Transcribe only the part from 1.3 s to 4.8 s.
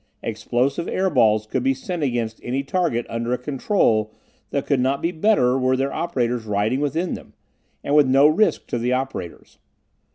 could be sent against any target under a control that could